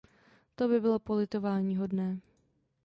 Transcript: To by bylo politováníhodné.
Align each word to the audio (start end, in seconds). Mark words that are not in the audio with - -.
To 0.57 0.67
by 0.67 0.79
bylo 0.79 0.99
politováníhodné. 0.99 2.19